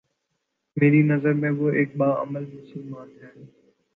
[0.77, 3.31] میری نظر میں وہ ایک با عمل مسلمان ہے